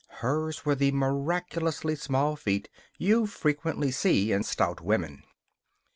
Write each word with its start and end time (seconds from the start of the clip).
Hers 0.13 0.65
were 0.65 0.73
the 0.73 0.91
miraculously 0.91 1.95
small 1.95 2.35
feet 2.35 2.69
you 2.97 3.27
frequently 3.27 3.91
see 3.91 4.31
in 4.31 4.41
stout 4.41 4.81
women. 4.81 5.21